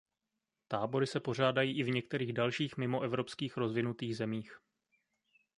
[0.67, 4.59] Tábory se pořádají i v některých dalších mimoevropských rozvinutých zemích.